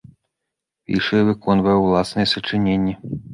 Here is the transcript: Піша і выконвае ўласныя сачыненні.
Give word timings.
Піша 0.91 1.19
і 1.23 1.27
выконвае 1.27 1.75
ўласныя 1.85 2.27
сачыненні. 2.33 2.97